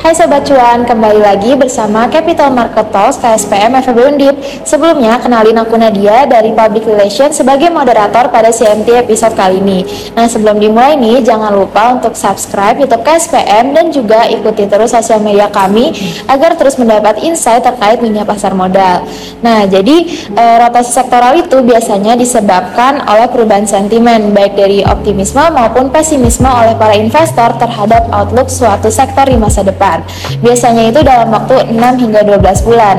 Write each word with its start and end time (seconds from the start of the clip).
Hai 0.00 0.16
Sobat 0.16 0.48
Cuan, 0.48 0.88
kembali 0.88 1.20
lagi 1.20 1.52
bersama 1.60 2.08
Capital 2.08 2.48
Market 2.56 2.88
Talks 2.88 3.20
KSPM 3.20 3.84
FEB 3.84 3.98
Undip. 4.08 4.32
Sebelumnya, 4.64 5.20
kenalin 5.20 5.60
aku 5.60 5.76
Nadia 5.76 6.24
dari 6.24 6.56
Public 6.56 6.88
Relations 6.88 7.36
sebagai 7.36 7.68
moderator 7.68 8.32
pada 8.32 8.48
CMT 8.48 9.04
episode 9.04 9.36
kali 9.36 9.60
ini. 9.60 9.84
Nah, 10.16 10.24
sebelum 10.24 10.56
dimulai 10.56 10.96
nih, 10.96 11.20
jangan 11.20 11.52
lupa 11.52 12.00
untuk 12.00 12.16
subscribe 12.16 12.80
YouTube 12.80 13.04
KSPM 13.04 13.76
dan 13.76 13.92
juga 13.92 14.24
ikuti 14.24 14.64
terus 14.64 14.96
sosial 14.96 15.20
media 15.20 15.52
kami 15.52 15.92
agar 16.32 16.56
terus 16.56 16.80
mendapat 16.80 17.20
insight 17.20 17.60
terkait 17.60 18.00
dunia 18.00 18.24
pasar 18.24 18.56
modal. 18.56 19.04
Nah, 19.44 19.68
jadi 19.68 19.96
e, 20.32 20.44
rotasi 20.64 20.96
sektoral 20.96 21.36
itu 21.44 21.60
biasanya 21.60 22.16
disebabkan 22.16 23.04
oleh 23.04 23.28
perubahan 23.28 23.68
sentimen 23.68 24.32
baik 24.32 24.56
dari 24.56 24.80
optimisme 24.80 25.44
maupun 25.52 25.92
pesimisme 25.92 26.48
oleh 26.48 26.72
para 26.80 26.96
investor 26.96 27.52
terhadap 27.60 28.08
outlook 28.16 28.48
suatu 28.48 28.88
sektor 28.88 29.28
di 29.28 29.36
masa 29.36 29.60
depan 29.60 29.89
Biasanya 30.38 30.94
itu 30.94 31.00
dalam 31.02 31.34
waktu 31.34 31.74
6 31.74 31.74
hingga 31.74 32.20
12 32.22 32.66
bulan. 32.66 32.96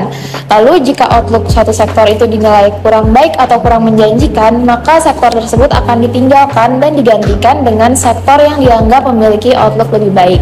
Lalu 0.52 0.84
jika 0.84 1.08
outlook 1.08 1.48
suatu 1.48 1.72
sektor 1.72 2.04
itu 2.04 2.28
dinilai 2.28 2.68
kurang 2.84 3.08
baik 3.16 3.40
atau 3.40 3.56
kurang 3.64 3.88
menjanjikan, 3.88 4.60
maka 4.68 5.00
sektor 5.00 5.32
tersebut 5.32 5.72
akan 5.72 6.04
ditinggalkan 6.04 6.76
dan 6.76 6.92
digantikan 6.92 7.64
dengan 7.64 7.96
sektor 7.96 8.36
yang 8.36 8.60
dianggap 8.60 9.08
memiliki 9.08 9.56
outlook 9.56 9.88
lebih 9.96 10.12
baik. 10.12 10.40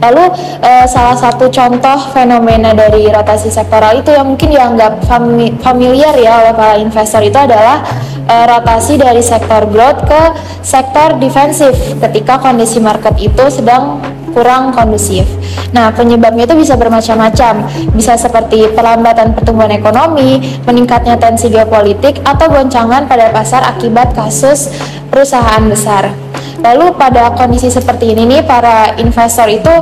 Lalu 0.00 0.24
eh, 0.64 0.86
salah 0.88 1.18
satu 1.18 1.52
contoh 1.52 1.98
fenomena 2.16 2.72
dari 2.72 3.04
rotasi 3.12 3.52
sektoral 3.52 4.00
itu 4.00 4.16
yang 4.16 4.32
mungkin 4.32 4.48
dianggap 4.48 5.04
fami 5.04 5.52
familiar 5.60 6.16
ya 6.16 6.40
oleh 6.40 6.54
para 6.56 6.80
investor 6.80 7.20
itu 7.20 7.36
adalah 7.36 7.84
eh, 8.24 8.44
rotasi 8.48 8.96
dari 8.96 9.20
sektor 9.20 9.68
growth 9.68 10.08
ke 10.08 10.22
sektor 10.64 11.20
defensif 11.20 11.74
ketika 12.00 12.40
kondisi 12.40 12.80
market 12.80 13.12
itu 13.20 13.44
sedang 13.52 14.00
kurang 14.32 14.72
kondusif. 14.74 15.26
Nah, 15.70 15.94
penyebabnya 15.94 16.46
itu 16.46 16.56
bisa 16.58 16.74
bermacam-macam. 16.74 17.66
Bisa 17.94 18.18
seperti 18.18 18.70
perlambatan 18.74 19.34
pertumbuhan 19.34 19.70
ekonomi, 19.70 20.42
meningkatnya 20.66 21.18
tensi 21.18 21.50
geopolitik, 21.50 22.22
atau 22.26 22.50
goncangan 22.50 23.06
pada 23.06 23.30
pasar 23.30 23.62
akibat 23.66 24.14
kasus 24.14 24.70
perusahaan 25.10 25.62
besar. 25.66 26.29
Lalu 26.60 26.92
pada 26.96 27.32
kondisi 27.32 27.72
seperti 27.72 28.12
ini 28.12 28.28
nih 28.28 28.42
para 28.44 28.94
investor 29.00 29.48
itu 29.48 29.72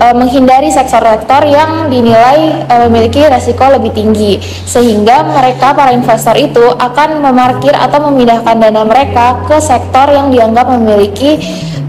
e, 0.00 0.06
menghindari 0.16 0.72
sektor-sektor 0.72 1.44
yang 1.44 1.92
dinilai 1.92 2.64
e, 2.64 2.74
memiliki 2.88 3.20
resiko 3.28 3.68
lebih 3.68 3.92
tinggi 3.92 4.40
sehingga 4.64 5.28
mereka 5.28 5.76
para 5.76 5.92
investor 5.92 6.34
itu 6.40 6.64
akan 6.76 7.20
memarkir 7.20 7.76
atau 7.76 8.08
memindahkan 8.08 8.56
dana 8.56 8.82
mereka 8.88 9.44
ke 9.44 9.60
sektor 9.60 10.08
yang 10.08 10.32
dianggap 10.32 10.72
memiliki 10.72 11.38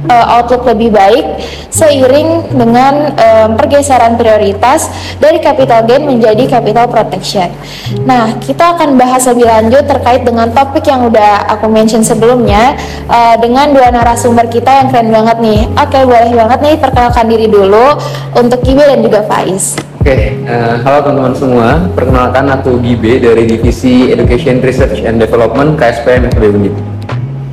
uh, 0.09 0.25
outlook 0.39 0.63
lebih 0.67 0.93
baik 0.93 1.25
seiring 1.67 2.57
dengan 2.57 3.13
pergeseran 3.53 4.17
prioritas 4.17 4.89
dari 5.21 5.37
capital 5.37 5.85
gain 5.85 6.09
menjadi 6.09 6.57
capital 6.57 6.89
protection. 6.89 7.53
Nah, 8.01 8.33
kita 8.41 8.73
akan 8.73 8.97
bahas 8.97 9.29
lebih 9.29 9.45
lanjut 9.45 9.85
terkait 9.85 10.25
dengan 10.25 10.49
topik 10.49 10.81
yang 10.89 11.05
udah 11.05 11.45
aku 11.53 11.69
mention 11.69 12.01
sebelumnya 12.01 12.73
uh, 13.05 13.37
dengan 13.37 13.69
dua 13.77 13.93
narasumber 13.93 14.16
kita 14.49 14.71
yang 14.73 14.87
keren 14.89 15.13
banget 15.13 15.37
nih. 15.37 15.61
Oke, 15.77 15.99
boleh 16.09 16.33
banget 16.33 16.59
nih 16.65 16.75
perkenalkan 16.81 17.25
diri 17.29 17.45
dulu 17.45 17.85
untuk 18.33 18.59
Gibe 18.65 18.81
dan 18.81 19.05
juga 19.05 19.21
Faiz. 19.29 19.77
Oke, 20.01 20.09
okay, 20.09 20.23
uh, 20.49 20.81
halo 20.81 21.05
teman-teman 21.05 21.35
semua. 21.37 21.67
Perkenalkan 21.93 22.49
aku 22.49 22.81
Gibe 22.81 23.21
dari 23.21 23.45
Divisi 23.45 24.09
Education 24.09 24.57
Research 24.65 25.05
and 25.05 25.21
Development 25.21 25.77
KSPM 25.77 26.33
FB 26.33 26.43
Undip. 26.49 26.75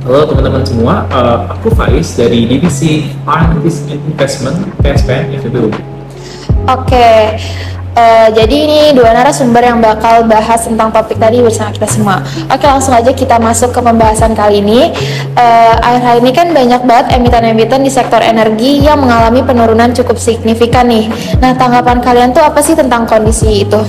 Halo 0.09 0.25
teman-teman 0.25 0.65
semua, 0.65 1.05
uh, 1.13 1.49
aku 1.53 1.69
Faiz 1.73 2.17
dari 2.17 2.49
Divisi 2.49 3.13
Finance 3.25 3.85
Investment 3.89 4.57
PSPN 4.81 5.37
FEB 5.37 5.69
Oke, 6.65 7.37
uh, 7.95 8.27
jadi 8.31 8.55
ini 8.55 8.81
dua 8.93 9.15
narasumber 9.15 9.63
yang 9.63 9.79
bakal 9.79 10.27
bahas 10.27 10.67
tentang 10.67 10.91
topik 10.91 11.17
tadi 11.17 11.41
bersama 11.41 11.71
kita 11.71 11.87
semua. 11.87 12.21
Oke, 12.51 12.65
langsung 12.67 12.93
aja 12.93 13.11
kita 13.15 13.39
masuk 13.39 13.71
ke 13.71 13.79
pembahasan 13.81 14.35
kali 14.35 14.61
ini. 14.61 14.91
Uh, 15.33 15.75
akhir-akhir 15.79 16.19
ini 16.21 16.31
kan 16.35 16.47
banyak 16.51 16.81
banget 16.83 17.05
emiten-emiten 17.15 17.81
di 17.81 17.91
sektor 17.91 18.19
energi 18.21 18.83
yang 18.83 19.01
mengalami 19.01 19.41
penurunan 19.41 19.89
cukup 19.95 20.19
signifikan 20.19 20.87
nih. 20.91 21.09
Nah, 21.39 21.55
tanggapan 21.55 22.03
kalian 22.03 22.29
tuh 22.35 22.43
apa 22.43 22.59
sih 22.61 22.75
tentang 22.75 23.07
kondisi 23.07 23.65
itu? 23.65 23.81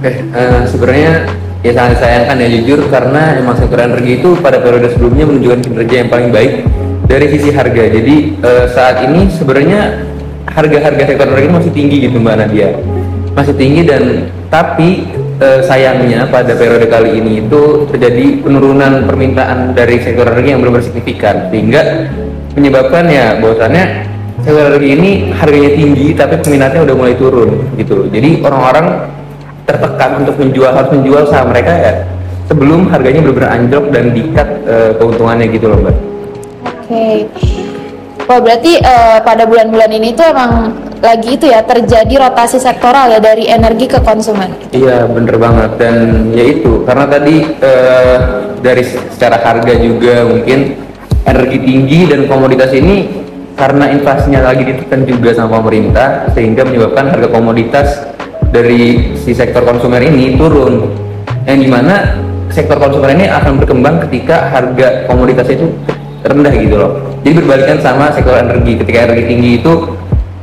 Oke, 0.00 0.24
uh, 0.32 0.64
sebenarnya 0.64 1.28
ya 1.60 1.76
sangat 1.76 2.00
sayangkan 2.00 2.40
ya 2.40 2.48
jujur 2.56 2.88
karena 2.88 3.36
emang 3.36 3.52
sektor 3.60 3.76
energi 3.84 4.16
itu 4.16 4.32
pada 4.40 4.64
periode 4.64 4.96
sebelumnya 4.96 5.28
menunjukkan 5.28 5.60
kinerja 5.60 5.96
yang 6.06 6.08
paling 6.08 6.30
baik 6.32 6.64
dari 7.04 7.26
sisi 7.28 7.52
harga. 7.52 7.84
Jadi 7.90 8.40
uh, 8.40 8.64
saat 8.72 9.04
ini 9.04 9.28
sebenarnya 9.28 10.08
harga-harga 10.48 11.02
sektor 11.04 11.26
energi 11.28 11.48
masih 11.52 11.72
tinggi 11.76 11.96
gitu 12.08 12.16
Mbak 12.16 12.36
Nadia. 12.40 12.70
Masih 13.40 13.56
tinggi 13.56 13.88
dan 13.88 14.28
tapi 14.52 15.08
uh, 15.40 15.64
sayangnya 15.64 16.28
pada 16.28 16.52
periode 16.52 16.84
kali 16.92 17.24
ini 17.24 17.40
itu 17.40 17.88
terjadi 17.88 18.44
penurunan 18.44 19.08
permintaan 19.08 19.72
dari 19.72 19.96
sektor 20.04 20.28
energi 20.28 20.52
yang 20.52 20.60
belum 20.60 20.76
signifikan 20.84 21.48
sehingga 21.48 22.12
menyebabkan 22.52 23.08
ya 23.08 23.40
bahwasannya 23.40 23.84
sektor 24.44 24.76
energi 24.76 24.88
ini 24.92 25.10
harganya 25.32 25.72
tinggi 25.72 26.06
tapi 26.12 26.36
peminatnya 26.44 26.84
udah 26.84 26.96
mulai 27.00 27.16
turun 27.16 27.64
gitu. 27.80 28.12
Jadi 28.12 28.44
orang-orang 28.44 29.08
tertekan 29.64 30.10
untuk 30.20 30.36
menjual 30.36 30.72
harus 30.76 30.90
menjual 30.92 31.22
saham 31.32 31.48
mereka 31.48 31.72
ya 31.72 31.92
sebelum 32.44 32.92
harganya 32.92 33.24
benar-benar 33.24 33.50
anjlok 33.56 33.84
dan 33.88 34.04
dikat 34.12 34.48
uh, 34.68 34.90
keuntungannya 35.00 35.48
gitu 35.48 35.64
loh 35.64 35.80
mbak. 35.80 35.96
Oke. 35.96 36.84
Okay. 36.84 37.16
Wah 38.28 38.36
berarti 38.36 38.76
uh, 38.84 39.16
pada 39.24 39.48
bulan-bulan 39.48 39.90
ini 39.96 40.12
tuh 40.12 40.28
emang 40.28 40.76
lagi 41.00 41.40
itu 41.40 41.48
ya 41.48 41.64
terjadi 41.64 42.28
rotasi 42.28 42.60
sektoral 42.60 43.08
ya 43.08 43.20
dari 43.20 43.48
energi 43.48 43.88
ke 43.88 43.98
konsumen. 44.04 44.52
Iya 44.70 45.08
bener 45.08 45.36
banget. 45.40 45.70
Dan 45.80 45.96
ya 46.36 46.44
itu 46.44 46.84
karena 46.84 47.04
tadi 47.08 47.36
uh, 47.60 48.16
dari 48.60 48.84
secara 48.84 49.40
harga 49.40 49.74
juga 49.80 50.28
mungkin 50.28 50.76
energi 51.24 51.58
tinggi 51.60 52.00
dan 52.08 52.28
komoditas 52.28 52.70
ini 52.76 53.24
karena 53.56 53.92
inflasinya 53.92 54.40
lagi 54.52 54.64
ditekan 54.64 55.04
juga 55.04 55.36
sama 55.36 55.60
pemerintah 55.60 56.32
sehingga 56.32 56.64
menyebabkan 56.64 57.12
harga 57.12 57.28
komoditas 57.28 57.88
dari 58.52 59.16
si 59.16 59.32
sektor 59.32 59.64
konsumer 59.64 60.00
ini 60.04 60.36
turun. 60.36 60.92
Yang 61.48 61.58
di 61.64 61.68
mana 61.72 61.94
sektor 62.52 62.76
konsumer 62.76 63.16
ini 63.16 63.24
akan 63.28 63.56
berkembang 63.56 64.04
ketika 64.08 64.52
harga 64.52 65.08
komoditas 65.08 65.48
itu 65.48 65.72
rendah 66.20 66.52
gitu 66.52 66.76
loh. 66.76 66.92
Jadi 67.24 67.32
berbalikan 67.40 67.78
sama 67.80 68.12
sektor 68.12 68.36
energi. 68.36 68.76
Ketika 68.80 69.08
energi 69.08 69.24
tinggi 69.28 69.50
itu 69.60 69.72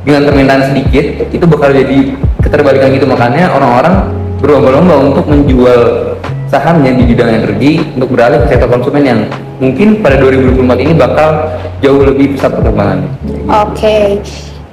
dengan 0.08 0.24
permintaan 0.24 0.72
sedikit 0.72 1.04
itu 1.28 1.44
bakal 1.44 1.68
jadi 1.68 2.16
keterbalikan 2.40 2.96
gitu 2.96 3.04
makanya 3.04 3.52
orang-orang 3.52 4.08
berlomba-lomba 4.40 4.94
untuk 5.12 5.28
menjual 5.28 6.16
sahamnya 6.48 6.96
di 6.96 7.04
bidang 7.12 7.44
energi 7.44 7.84
untuk 7.92 8.16
beralih 8.16 8.40
ke 8.48 8.56
sektor 8.56 8.72
konsumen 8.72 9.04
yang 9.04 9.20
mungkin 9.60 10.00
pada 10.00 10.16
2024 10.16 10.84
ini 10.88 10.92
bakal 10.96 11.52
jauh 11.84 12.00
lebih 12.08 12.32
pesat 12.32 12.56
perkembangannya. 12.56 13.10
Oke. 13.52 13.76
Okay. 13.76 14.08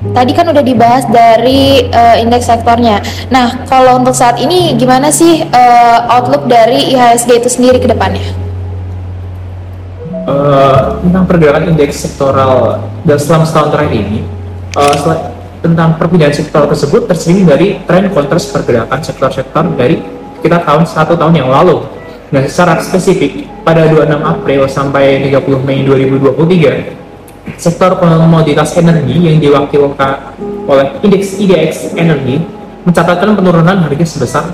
Tadi 0.05 0.31
kan 0.37 0.45
udah 0.53 0.61
dibahas 0.61 1.03
dari 1.09 1.89
uh, 1.89 2.15
indeks 2.21 2.45
sektornya. 2.45 3.01
Nah, 3.33 3.65
kalau 3.65 3.97
untuk 3.99 4.13
saat 4.13 4.37
ini 4.37 4.77
gimana 4.77 5.09
sih 5.09 5.41
uh, 5.49 5.99
outlook 6.15 6.45
dari 6.45 6.93
IHSG 6.93 7.41
itu 7.41 7.49
sendiri 7.49 7.81
ke 7.81 7.89
depannya? 7.89 8.21
Uh, 10.29 11.01
tentang 11.01 11.25
pergerakan 11.25 11.73
indeks 11.73 12.05
sektoral 12.05 12.85
dan 13.01 13.17
selama 13.17 13.49
setahun 13.49 13.69
terakhir 13.73 13.97
ini, 13.97 14.21
uh, 14.75 14.95
tentang 15.63 15.97
perpindahan 15.97 16.35
sektor 16.35 16.69
tersebut 16.69 17.09
terseling 17.09 17.47
dari 17.49 17.81
tren 17.89 18.11
kontras 18.13 18.45
pergerakan 18.53 19.01
sektor-sektor 19.01 19.65
dari 19.73 19.97
kita 20.45 20.61
tahun 20.61 20.85
satu 20.85 21.17
tahun 21.17 21.41
yang 21.41 21.49
lalu. 21.49 21.81
Nah, 22.29 22.43
secara 22.45 22.77
spesifik 22.83 23.49
pada 23.65 23.89
26 23.89 24.21
April 24.21 24.61
sampai 24.69 25.25
30 25.25 25.65
Mei 25.65 25.81
2023 25.87 27.05
sektor 27.55 27.95
komoditas 28.01 28.73
energi 28.75 29.15
yang 29.21 29.37
diwakilkan 29.37 30.33
oleh 30.65 30.97
indeks 31.05 31.37
IDX 31.37 31.93
energi 31.93 32.41
mencatatkan 32.83 33.37
penurunan 33.37 33.85
harga 33.85 34.05
sebesar 34.05 34.45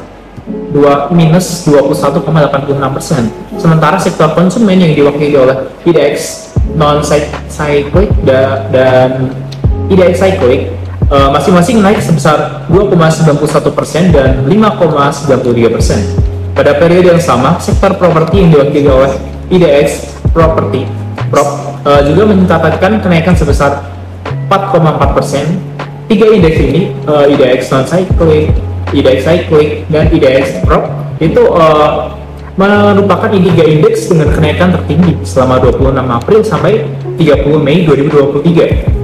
2 0.72 1.12
minus 1.16 1.68
21,86 1.68 2.96
persen. 2.96 3.24
Sementara 3.56 3.96
sektor 4.00 4.32
konsumen 4.36 4.80
yang 4.80 4.92
diwakili 4.96 5.36
oleh 5.40 5.72
IDX 5.88 6.52
non 6.76 7.04
cyclic 7.04 8.12
dan 8.24 9.32
IDX 9.92 10.16
cyclic 10.16 10.72
eh, 11.12 11.30
masing-masing 11.36 11.84
naik 11.84 12.00
sebesar 12.00 12.64
2,91 12.72 13.76
persen 13.76 14.04
dan 14.16 14.48
5,93 14.48 15.76
persen. 15.76 16.00
Pada 16.56 16.76
periode 16.80 17.16
yang 17.16 17.22
sama, 17.24 17.60
sektor 17.60 17.96
properti 18.00 18.44
yang 18.44 18.50
diwakili 18.56 18.88
oleh 18.88 19.12
IDX 19.52 20.20
Property 20.32 20.84
Prop 21.32 21.48
uh, 21.88 22.02
juga 22.04 22.28
mencatatkan 22.28 23.00
kenaikan 23.00 23.34
sebesar 23.34 23.88
4,4 24.52 25.16
persen. 25.16 25.46
Tiga 26.12 26.28
indeks 26.28 26.60
ini, 26.60 26.92
uh, 27.08 27.24
IDX 27.24 27.72
non 27.72 27.88
cyclic, 27.88 28.52
IDX 28.92 29.20
cyclic, 29.24 29.88
dan 29.88 30.12
IDX 30.12 30.60
prop 30.68 30.92
itu 31.24 31.40
uh, 31.56 32.12
merupakan 32.60 33.32
tiga 33.32 33.64
indeks 33.64 34.12
dengan 34.12 34.28
kenaikan 34.36 34.76
tertinggi 34.76 35.16
selama 35.24 35.64
26 35.64 35.96
April 36.04 36.40
sampai 36.44 36.84
30 37.16 37.64
Mei 37.64 37.88
2023. 37.88 39.01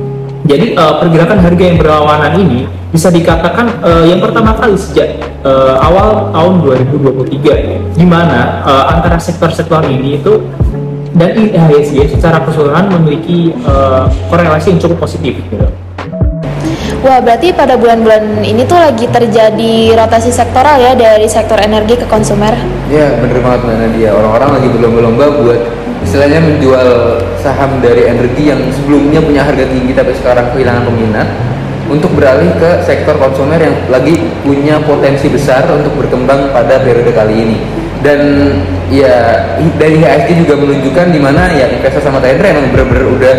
Jadi 0.47 0.79
uh, 0.79 1.03
pergerakan 1.03 1.44
harga 1.44 1.63
yang 1.63 1.77
berlawanan 1.77 2.33
ini 2.39 2.63
bisa 2.95 3.11
dikatakan 3.11 3.83
uh, 3.83 4.07
yang 4.07 4.23
pertama 4.23 4.55
kali 4.55 4.79
sejak 4.79 5.19
uh, 5.44 5.75
awal 5.83 6.31
tahun 6.31 6.63
2023 6.88 7.99
di 7.99 8.05
mana 8.07 8.63
uh, 8.63 8.95
antara 8.95 9.19
sektor-sektor 9.19 9.83
ini 9.91 10.23
itu 10.23 10.39
dan 11.11 11.35
IHSG 11.35 12.15
secara 12.15 12.39
keseluruhan 12.47 12.88
memiliki 12.95 13.51
uh, 13.67 14.07
korelasi 14.31 14.71
yang 14.71 14.79
cukup 14.79 15.03
positif 15.03 15.35
gitu. 15.35 15.67
Wah, 17.03 17.19
berarti 17.19 17.51
pada 17.51 17.75
bulan-bulan 17.75 18.41
ini 18.41 18.63
tuh 18.63 18.79
lagi 18.79 19.05
terjadi 19.05 19.99
rotasi 19.99 20.31
sektoral 20.31 20.79
ya 20.79 20.95
dari 20.95 21.27
sektor 21.27 21.59
energi 21.59 21.99
ke 21.99 22.05
konsumer. 22.07 22.55
Ya, 22.88 23.19
bener 23.19 23.44
banget 23.44 23.59
Mbak 23.67 23.77
Nadia. 23.83 24.09
Orang-orang 24.15 24.49
lagi 24.57 24.67
berlomba-lomba 24.71 25.25
buat 25.44 25.61
istilahnya 26.07 26.39
menjual 26.39 26.89
saham 27.41 27.79
dari 27.83 28.09
energi 28.09 28.49
yang 28.49 28.61
sebelumnya 28.73 29.19
punya 29.21 29.41
harga 29.45 29.65
tinggi 29.67 29.93
tapi 29.93 30.13
sekarang 30.17 30.51
kehilangan 30.55 30.83
peminat 30.89 31.27
untuk 31.87 32.11
beralih 32.19 32.51
ke 32.59 32.83
sektor 32.83 33.15
konsumer 33.15 33.59
yang 33.59 33.75
lagi 33.87 34.19
punya 34.43 34.75
potensi 34.83 35.31
besar 35.31 35.63
untuk 35.71 35.95
berkembang 35.95 36.51
pada 36.51 36.83
periode 36.83 37.11
kali 37.15 37.35
ini. 37.35 37.57
Dan 38.03 38.19
ya 38.93 39.41
dari 39.79 39.97
HSG 39.97 40.45
juga 40.45 40.59
menunjukkan 40.59 41.07
di 41.09 41.19
mana 41.19 41.49
ya 41.49 41.65
investor 41.71 42.03
sama 42.03 42.21
trader 42.21 42.45
emang 42.53 42.69
benar-benar 42.69 43.05
udah 43.09 43.35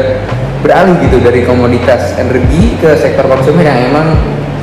beralih 0.64 0.96
gitu 1.06 1.22
dari 1.22 1.46
komoditas 1.46 2.18
energi 2.18 2.74
ke 2.82 2.98
sektor 2.98 3.30
konsumer 3.30 3.62
yang 3.62 3.78
emang 3.92 4.16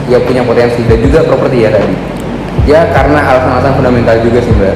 ya 0.09 0.19
punya 0.19 0.41
potensi. 0.41 0.81
Dan 0.89 0.99
juga 1.05 1.23
properti 1.23 1.63
ya 1.63 1.69
tadi. 1.71 1.95
Ya 2.65 2.81
karena 2.89 3.21
alasan-alasan 3.21 3.73
fundamental 3.77 4.17
juga 4.25 4.41
sih 4.41 4.53
mbak. 4.57 4.75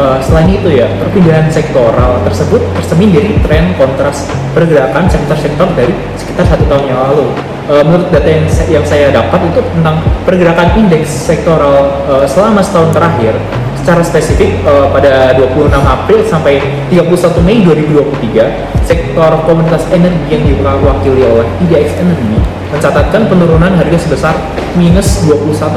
Uh, 0.00 0.16
selain 0.24 0.48
itu 0.48 0.80
ya, 0.80 0.88
perpindahan 0.96 1.52
sektoral 1.52 2.24
tersebut 2.24 2.56
tercermin 2.72 3.12
dari 3.12 3.36
tren 3.44 3.76
kontras 3.76 4.32
pergerakan 4.56 5.04
sektor-sektor 5.12 5.68
dari 5.76 5.92
sekitar 6.16 6.48
satu 6.48 6.64
tahun 6.72 6.88
yang 6.88 7.00
lalu. 7.04 7.36
Uh, 7.68 7.84
menurut 7.84 8.08
data 8.08 8.24
yang, 8.24 8.48
saya 8.80 9.12
dapat 9.12 9.52
itu 9.52 9.60
tentang 9.60 10.00
pergerakan 10.24 10.72
indeks 10.80 11.28
sektoral 11.28 12.00
uh, 12.08 12.24
selama 12.24 12.64
setahun 12.64 12.96
terakhir, 12.96 13.36
secara 13.80 14.04
spesifik 14.04 14.60
uh, 14.68 14.92
pada 14.92 15.32
26 15.40 15.72
April 15.72 16.20
sampai 16.28 16.60
31 16.92 17.40
Mei 17.48 17.64
2023, 17.64 18.84
sektor 18.84 19.30
komunitas 19.48 19.88
energi 19.88 20.28
yang 20.28 20.44
diwakili 20.44 21.24
oleh 21.24 21.48
IDX 21.64 21.96
Energy 21.96 22.60
mencatatkan 22.70 23.26
penurunan 23.26 23.72
harga 23.74 23.98
sebesar 23.98 24.34
minus 24.78 25.26
21,86 25.26 25.74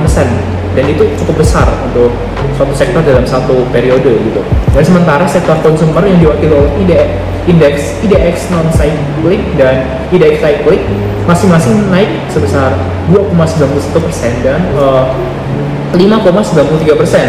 persen 0.00 0.28
dan 0.72 0.84
itu 0.88 1.04
cukup 1.20 1.44
besar 1.44 1.68
untuk 1.84 2.08
suatu 2.56 2.72
sektor 2.72 3.04
dalam 3.04 3.24
satu 3.24 3.68
periode 3.68 4.16
gitu. 4.24 4.40
Dan 4.72 4.84
sementara 4.84 5.24
sektor 5.28 5.56
konsumer 5.60 6.04
yang 6.08 6.20
diwakili 6.20 6.52
oleh 6.52 6.72
indeks 7.46 8.00
IDX 8.02 8.48
non 8.52 8.68
cyclic 8.72 9.40
dan 9.60 9.84
IDX 10.12 10.40
cyclic 10.40 10.80
masing-masing 11.28 11.90
naik 11.92 12.10
sebesar 12.32 12.74
2,91 13.12 14.04
persen 14.04 14.32
dan 14.42 14.60
uh, 14.76 15.12
5,93 15.94 16.96
persen. 16.98 17.26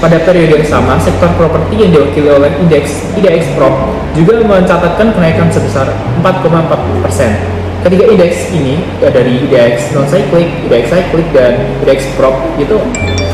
Pada 0.00 0.16
periode 0.24 0.56
yang 0.56 0.64
sama, 0.64 0.96
sektor 0.96 1.28
properti 1.36 1.84
yang 1.84 1.92
diwakili 1.92 2.32
oleh 2.32 2.48
indeks 2.56 3.04
IDX 3.20 3.52
Prop 3.52 3.92
juga 4.16 4.40
mencatatkan 4.40 5.12
kenaikan 5.12 5.52
sebesar 5.52 5.92
4,4 6.24 7.04
persen 7.04 7.60
ketiga 7.80 8.04
indeks 8.12 8.52
ini 8.52 8.84
ya 9.00 9.08
dari 9.08 9.40
indeks 9.40 9.96
non 9.96 10.04
cyclic, 10.04 10.48
indeks 10.68 10.92
cyclic 10.92 11.26
dan 11.32 11.64
indeks 11.80 12.04
prop 12.16 12.36
itu 12.60 12.76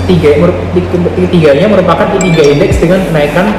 tiga 0.06 0.38
tiganya 1.18 1.66
merupakan 1.66 2.06
tiga 2.22 2.42
indeks 2.46 2.78
dengan 2.78 3.02
kenaikan 3.10 3.50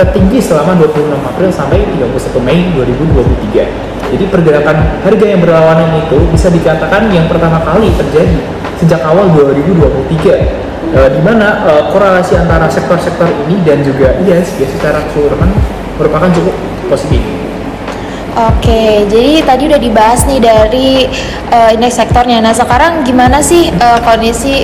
tertinggi 0.00 0.40
selama 0.40 0.80
26 0.80 1.12
April 1.12 1.50
sampai 1.52 1.84
31 1.84 2.40
Mei 2.46 2.72
2023. 2.72 3.68
Jadi 4.16 4.24
pergerakan 4.32 4.76
harga 5.04 5.26
yang 5.28 5.44
berlawanan 5.44 6.08
itu 6.08 6.18
bisa 6.32 6.48
dikatakan 6.48 7.12
yang 7.12 7.28
pertama 7.28 7.60
kali 7.60 7.92
terjadi 7.94 8.40
sejak 8.80 9.04
awal 9.04 9.28
2023 9.36 10.96
e, 10.96 11.00
di 11.12 11.20
mana 11.20 11.68
e, 11.68 11.72
korelasi 11.92 12.40
antara 12.40 12.66
sektor-sektor 12.72 13.28
ini 13.46 13.60
dan 13.62 13.84
juga 13.84 14.16
IHSG 14.24 14.80
secara 14.80 15.04
keseluruhan 15.04 15.52
merupakan 16.00 16.32
cukup 16.32 16.56
positif. 16.88 17.20
Oke, 18.30 19.04
jadi 19.10 19.42
tadi 19.42 19.62
udah 19.66 19.80
dibahas 19.82 20.22
nih 20.22 20.38
dari 20.38 21.10
uh, 21.50 21.74
indeks 21.74 21.98
sektornya. 21.98 22.38
Nah, 22.38 22.54
sekarang 22.54 23.02
gimana 23.02 23.42
sih 23.42 23.74
uh, 23.74 23.98
kondisi 24.06 24.62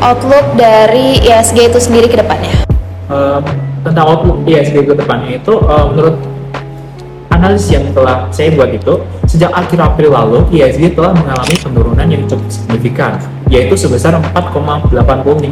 outlook 0.00 0.56
dari 0.56 1.20
ISG 1.20 1.68
itu 1.68 1.78
sendiri 1.78 2.08
ke 2.08 2.16
depannya? 2.16 2.64
Uh, 3.12 3.38
tentang 3.84 4.08
outlook 4.08 4.40
ISG 4.48 4.88
ke 4.88 4.94
depannya 4.96 5.36
itu 5.38 5.54
uh, 5.60 5.92
menurut 5.92 6.16
analisis 7.28 7.76
yang 7.76 7.84
telah 7.92 8.32
saya 8.32 8.54
buat 8.56 8.72
itu 8.72 9.04
sejak 9.28 9.52
akhir 9.52 9.78
April 9.82 10.16
lalu 10.16 10.38
ISG 10.54 10.96
telah 10.96 11.12
mengalami 11.12 11.56
penurunan 11.60 12.06
yang 12.08 12.22
cukup 12.24 12.48
signifikan 12.48 13.20
yaitu 13.52 13.76
sebesar 13.76 14.16
4,85 14.16 14.96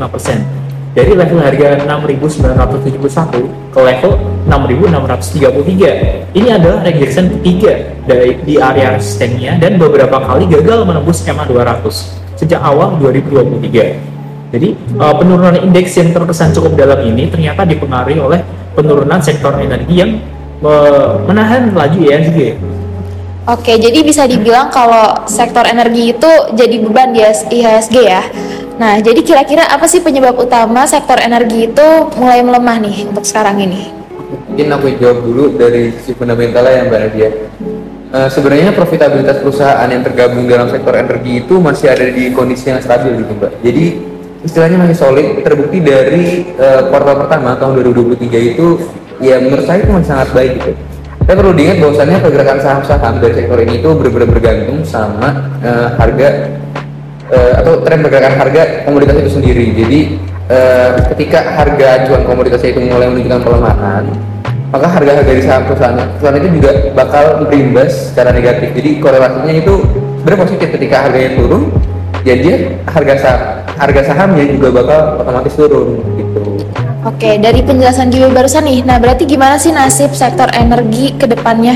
persen 0.09 0.41
dari 0.91 1.15
level 1.15 1.39
harga 1.39 1.87
6.971 1.87 3.71
ke 3.71 3.79
level 3.79 4.13
6.633. 4.49 6.35
Ini 6.35 6.49
adalah 6.59 6.83
rejection 6.83 7.31
ketiga 7.39 7.95
dari 8.09 8.41
di 8.43 8.59
area 8.59 8.99
resistennya 8.99 9.61
dan 9.61 9.79
beberapa 9.79 10.19
kali 10.19 10.51
gagal 10.51 10.83
menembus 10.89 11.23
EMA 11.29 11.47
200 11.47 11.87
sejak 12.35 12.59
awal 12.59 12.99
2023. 12.99 14.51
Jadi 14.51 14.69
uh, 14.99 15.15
penurunan 15.15 15.55
indeks 15.63 15.95
yang 15.95 16.11
terkesan 16.11 16.51
cukup 16.51 16.75
dalam 16.75 17.07
ini 17.07 17.31
ternyata 17.31 17.63
dipengaruhi 17.63 18.19
oleh 18.19 18.43
penurunan 18.75 19.23
sektor 19.23 19.55
energi 19.63 19.95
yang 19.95 20.19
uh, 20.67 21.23
menahan 21.23 21.71
laju 21.71 21.99
ISG. 22.03 22.59
Oke, 23.51 23.83
jadi 23.83 24.07
bisa 24.07 24.31
dibilang 24.31 24.71
kalau 24.71 25.27
sektor 25.27 25.67
energi 25.67 26.15
itu 26.15 26.31
jadi 26.55 26.77
beban 26.87 27.11
di 27.11 27.19
IHSG 27.27 27.97
ya. 27.99 28.23
Nah, 28.79 29.03
jadi 29.03 29.19
kira-kira 29.27 29.67
apa 29.67 29.91
sih 29.91 29.99
penyebab 29.99 30.39
utama 30.39 30.87
sektor 30.87 31.19
energi 31.19 31.67
itu 31.67 31.89
mulai 32.15 32.47
melemah 32.47 32.79
nih 32.79 33.11
untuk 33.11 33.27
sekarang 33.27 33.59
ini? 33.59 33.91
Mungkin 34.55 34.71
aku 34.71 34.95
jawab 35.03 35.27
dulu 35.27 35.45
dari 35.59 35.91
sisi 35.99 36.15
fundamentalnya 36.15 36.79
yang 36.79 36.87
Mbak 36.95 37.01
Nadia. 37.03 37.31
Uh, 38.15 38.29
sebenarnya 38.31 38.71
profitabilitas 38.71 39.43
perusahaan 39.43 39.89
yang 39.91 40.07
tergabung 40.07 40.47
dalam 40.47 40.71
sektor 40.71 40.95
energi 40.95 41.43
itu 41.43 41.59
masih 41.59 41.91
ada 41.91 42.07
di 42.07 42.31
kondisi 42.31 42.71
yang 42.71 42.79
stabil 42.79 43.19
gitu 43.19 43.35
Mbak. 43.35 43.53
Jadi 43.67 43.85
istilahnya 44.47 44.79
masih 44.79 44.95
solid, 44.95 45.27
terbukti 45.43 45.83
dari 45.83 46.55
uh, 46.55 46.87
kuartal 46.87 47.27
pertama 47.27 47.59
tahun 47.59 47.83
2023 47.83 48.55
itu 48.55 48.79
ya 49.19 49.43
menurut 49.43 49.67
saya 49.67 49.83
itu 49.83 49.91
masih 49.91 50.07
sangat 50.15 50.31
baik 50.39 50.53
gitu. 50.63 50.73
Saya 51.31 51.47
perlu 51.47 51.55
diingat 51.55 51.79
bahwasannya 51.79 52.19
pergerakan 52.27 52.59
saham-saham 52.59 53.23
dari 53.23 53.39
sektor 53.39 53.55
ini 53.63 53.79
itu 53.79 53.87
benar-benar 53.95 54.35
bergantung 54.35 54.83
sama 54.83 55.47
uh, 55.63 55.95
harga 55.95 56.59
uh, 57.31 57.53
atau 57.63 57.87
tren 57.87 58.03
pergerakan 58.03 58.35
harga 58.35 58.83
komoditas 58.83 59.15
itu 59.15 59.31
sendiri. 59.39 59.71
Jadi 59.71 60.19
uh, 60.51 60.99
ketika 61.15 61.55
harga 61.55 62.03
acuan 62.03 62.27
komoditasnya 62.27 62.75
itu 62.75 62.83
mulai 62.83 63.15
menunjukkan 63.15 63.47
pelemahan, 63.47 64.11
maka 64.75 64.87
harga-harga 64.91 65.31
di 65.31 65.43
saham 65.47 65.71
perusahaan, 65.71 66.03
perusahaan 66.19 66.39
itu 66.43 66.49
juga 66.59 66.71
bakal 66.99 67.25
berimbas 67.47 68.11
secara 68.11 68.35
negatif. 68.35 68.75
Jadi 68.75 68.91
korelasinya 68.99 69.55
itu 69.55 69.87
sebenarnya 70.19 70.41
positif 70.51 70.69
ketika 70.83 70.97
harganya 71.07 71.31
turun, 71.39 71.71
ya 72.27 72.35
dia 72.43 72.75
harga 72.91 73.15
saham 73.23 73.41
harga 73.79 74.03
sahamnya 74.03 74.51
juga 74.51 74.83
bakal 74.83 75.23
otomatis 75.23 75.55
turun. 75.55 76.03
Oke, 77.01 77.41
dari 77.41 77.65
penjelasan 77.65 78.13
Gibi 78.13 78.29
barusan 78.29 78.69
nih, 78.69 78.85
nah 78.85 79.01
berarti 79.01 79.25
gimana 79.25 79.57
sih 79.57 79.73
nasib 79.73 80.13
sektor 80.13 80.53
energi 80.53 81.17
ke 81.17 81.25
depannya? 81.25 81.73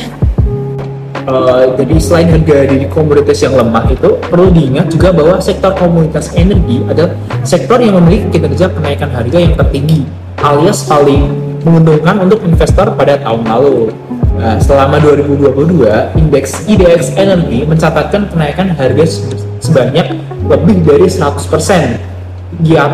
Uh, 1.25 1.73
jadi 1.81 1.97
selain 1.97 2.29
harga 2.29 2.69
di 2.69 2.85
komoditas 2.93 3.41
yang 3.41 3.57
lemah 3.57 3.89
itu 3.89 4.21
perlu 4.29 4.53
diingat 4.53 4.93
juga 4.93 5.17
bahwa 5.17 5.41
sektor 5.41 5.73
komoditas 5.81 6.29
energi 6.37 6.85
adalah 6.85 7.17
sektor 7.41 7.81
yang 7.81 7.97
memiliki 7.97 8.37
kinerja 8.37 8.69
kenaikan 8.69 9.09
harga 9.09 9.39
yang 9.41 9.57
tertinggi 9.57 10.05
alias 10.45 10.85
paling 10.85 11.33
menguntungkan 11.65 12.21
untuk 12.21 12.45
investor 12.45 12.93
pada 12.93 13.17
tahun 13.25 13.49
lalu. 13.49 13.97
Nah, 14.37 14.61
selama 14.61 15.01
2022, 15.01 16.21
indeks 16.21 16.69
IDX 16.69 17.17
Energi 17.17 17.65
mencatatkan 17.65 18.29
kenaikan 18.29 18.77
harga 18.77 19.25
sebanyak 19.65 20.21
lebih 20.45 20.85
dari 20.85 21.09
100% 21.09 22.14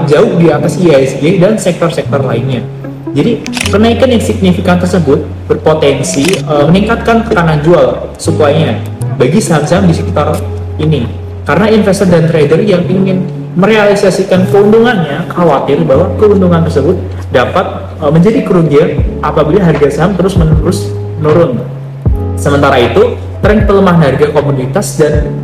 jauh 0.08 0.32
di 0.40 0.48
atas 0.48 0.80
IISG 0.80 1.42
dan 1.42 1.60
sektor-sektor 1.60 2.22
lainnya. 2.24 2.64
Jadi 3.10 3.42
kenaikan 3.74 4.06
yang 4.06 4.22
signifikan 4.22 4.78
tersebut 4.78 5.26
berpotensi 5.50 6.38
uh, 6.46 6.70
meningkatkan 6.70 7.26
tekanan 7.26 7.58
jual 7.58 8.14
supply-nya 8.16 8.78
bagi 9.18 9.42
saham-saham 9.42 9.90
di 9.90 9.94
sekitar 9.98 10.38
ini. 10.78 11.10
Karena 11.42 11.66
investor 11.74 12.06
dan 12.06 12.30
trader 12.30 12.62
yang 12.62 12.86
ingin 12.86 13.26
merealisasikan 13.58 14.46
keuntungannya 14.54 15.26
khawatir 15.26 15.82
bahwa 15.82 16.14
keuntungan 16.22 16.62
tersebut 16.62 16.94
dapat 17.34 17.66
uh, 17.98 18.14
menjadi 18.14 18.46
kerugian 18.46 19.02
apabila 19.26 19.58
harga 19.66 19.90
saham 19.90 20.14
terus-menerus 20.14 20.94
menurun. 21.18 21.58
Sementara 22.38 22.78
itu, 22.78 23.18
tren 23.42 23.66
pelemahan 23.66 24.14
harga 24.14 24.30
komoditas 24.30 24.96
dan 24.96 25.34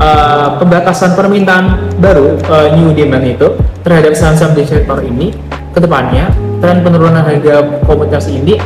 uh, 0.00 0.56
pembatasan 0.60 1.16
permintaan 1.16 1.96
baru 2.00 2.36
uh, 2.48 2.72
new 2.76 2.92
demand 2.92 3.24
itu 3.24 3.56
terhadap 3.84 4.12
saham-saham 4.16 4.52
di 4.56 4.64
sektor 4.64 5.00
ini 5.00 5.32
ke 5.72 5.78
depannya 5.78 6.32
tren 6.60 6.80
penurunan 6.80 7.20
harga 7.20 7.84
komoditas 7.84 8.28
ini 8.32 8.56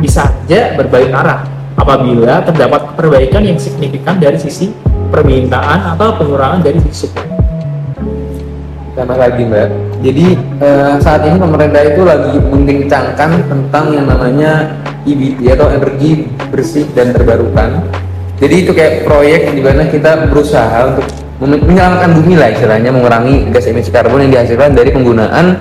bisa 0.00 0.26
saja 0.44 0.74
berbalik 0.74 1.12
arah 1.14 1.46
apabila 1.78 2.42
terdapat 2.44 2.96
perbaikan 2.98 3.42
yang 3.44 3.58
signifikan 3.58 4.18
dari 4.18 4.38
sisi 4.38 4.70
permintaan 5.10 5.94
atau 5.94 6.18
pengurangan 6.18 6.60
dari 6.62 6.78
sisi 6.90 7.06
supply. 7.06 7.26
Sama 8.94 9.14
lagi 9.18 9.42
mbak. 9.42 9.68
Jadi 10.06 10.26
eh, 10.62 10.94
saat 11.02 11.26
ini 11.26 11.34
pemerintah 11.38 11.82
itu 11.82 12.02
lagi 12.06 12.38
mengencangkan 12.38 13.30
tentang 13.50 13.84
yang 13.90 14.06
namanya 14.06 14.70
EBT 15.02 15.50
atau 15.50 15.66
energi 15.70 16.30
bersih 16.52 16.86
dan 16.94 17.10
terbarukan. 17.10 17.82
Jadi 18.44 18.60
itu 18.60 18.76
kayak 18.76 19.08
proyek 19.08 19.56
di 19.56 19.64
mana 19.64 19.88
kita 19.88 20.28
berusaha 20.28 20.92
untuk 20.92 21.08
menyelamatkan 21.40 22.12
bumi 22.12 22.36
lah 22.36 22.52
istilahnya 22.52 22.92
mengurangi 22.92 23.48
gas 23.48 23.64
emisi 23.64 23.88
karbon 23.88 24.28
yang 24.28 24.36
dihasilkan 24.36 24.76
dari 24.76 24.92
penggunaan 24.92 25.56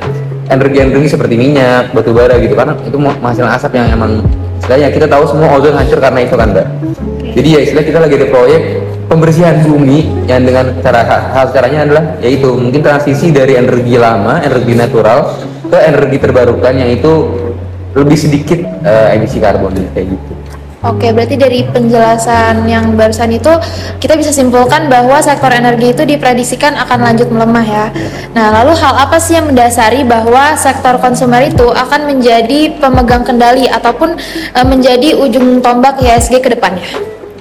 energi-energi 0.51 1.15
seperti 1.15 1.39
minyak, 1.39 1.95
batu 1.95 2.11
bara 2.11 2.35
gitu 2.43 2.51
karena 2.59 2.75
itu 2.83 2.97
menghasilkan 2.99 3.55
asap 3.55 3.79
yang 3.79 3.87
emang 3.87 4.19
istilahnya 4.59 4.91
kita 4.91 5.07
tahu 5.07 5.23
semua 5.31 5.55
ozon 5.55 5.79
hancur 5.79 6.03
karena 6.03 6.27
itu 6.27 6.35
kan 6.35 6.51
mbak. 6.51 6.67
Jadi 7.31 7.47
ya 7.55 7.59
istilah 7.63 7.83
kita 7.87 7.99
lagi 8.03 8.13
ada 8.19 8.27
proyek 8.27 8.61
pembersihan 9.07 9.55
bumi 9.63 10.27
yang 10.27 10.43
dengan 10.43 10.75
cara 10.83 11.07
hal 11.07 11.55
caranya 11.55 11.87
adalah 11.87 12.03
yaitu 12.19 12.51
mungkin 12.51 12.83
transisi 12.83 13.31
dari 13.31 13.63
energi 13.63 13.95
lama, 13.95 14.43
energi 14.43 14.75
natural 14.75 15.39
ke 15.71 15.77
energi 15.79 16.19
terbarukan 16.19 16.75
yang 16.75 16.91
itu 16.91 17.31
lebih 17.95 18.19
sedikit 18.19 18.59
eh, 18.83 19.15
emisi 19.15 19.39
karbon 19.39 19.71
kayak 19.95 20.03
gitu. 20.11 20.42
Oke, 20.83 21.15
berarti 21.15 21.39
dari 21.39 21.63
penjelasan 21.63 22.67
yang 22.67 22.99
barusan 22.99 23.31
itu 23.31 23.47
kita 24.03 24.19
bisa 24.19 24.35
simpulkan 24.35 24.91
bahwa 24.91 25.15
sektor 25.23 25.47
energi 25.47 25.95
itu 25.95 26.03
diprediksikan 26.03 26.75
akan 26.75 26.99
lanjut 27.07 27.31
melemah 27.31 27.63
ya. 27.63 27.85
Nah, 28.35 28.51
lalu 28.51 28.75
hal 28.75 28.99
apa 28.99 29.15
sih 29.15 29.39
yang 29.39 29.47
mendasari 29.47 30.03
bahwa 30.03 30.59
sektor 30.59 30.99
konsumer 30.99 31.47
itu 31.47 31.71
akan 31.71 32.11
menjadi 32.11 32.75
pemegang 32.83 33.23
kendali 33.23 33.71
ataupun 33.71 34.19
eh, 34.51 34.67
menjadi 34.67 35.15
ujung 35.23 35.63
tombak 35.63 36.03
ISG 36.03 36.43
ke 36.43 36.51
depannya? 36.51 36.83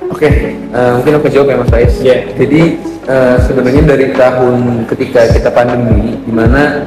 Oke, 0.07 0.55
eh, 0.55 0.91
mungkin 0.95 1.19
aku 1.19 1.27
jawab 1.27 1.51
ya 1.51 1.57
Mas 1.59 1.71
Faiz. 1.75 1.99
Iya. 1.99 2.31
Jadi 2.39 2.79
eh, 3.11 3.37
sebenarnya 3.43 3.83
dari 3.91 4.07
tahun 4.15 4.87
ketika 4.87 5.35
kita 5.35 5.51
pandemi, 5.51 6.15
di 6.15 6.31
mana 6.31 6.87